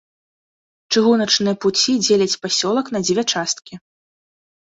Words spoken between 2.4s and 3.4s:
пасёлак на дзве